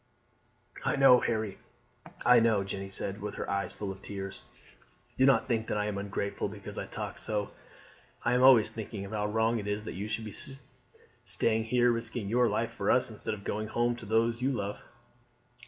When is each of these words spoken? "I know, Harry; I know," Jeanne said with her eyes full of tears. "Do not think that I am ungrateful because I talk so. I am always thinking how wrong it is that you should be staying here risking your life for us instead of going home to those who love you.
"I 0.83 0.95
know, 0.95 1.19
Harry; 1.19 1.59
I 2.25 2.39
know," 2.39 2.63
Jeanne 2.63 2.89
said 2.89 3.21
with 3.21 3.35
her 3.35 3.47
eyes 3.47 3.71
full 3.71 3.91
of 3.91 4.01
tears. 4.01 4.41
"Do 5.15 5.27
not 5.27 5.45
think 5.45 5.67
that 5.67 5.77
I 5.77 5.85
am 5.85 5.99
ungrateful 5.99 6.49
because 6.49 6.79
I 6.79 6.87
talk 6.87 7.19
so. 7.19 7.51
I 8.25 8.33
am 8.33 8.41
always 8.41 8.71
thinking 8.71 9.03
how 9.03 9.27
wrong 9.27 9.59
it 9.59 9.67
is 9.67 9.83
that 9.83 9.93
you 9.93 10.07
should 10.07 10.25
be 10.25 10.33
staying 11.23 11.65
here 11.65 11.91
risking 11.91 12.27
your 12.29 12.49
life 12.49 12.71
for 12.71 12.89
us 12.89 13.11
instead 13.11 13.35
of 13.35 13.43
going 13.43 13.67
home 13.67 13.95
to 13.97 14.07
those 14.07 14.39
who 14.39 14.49
love 14.51 14.77
you. 14.79 14.83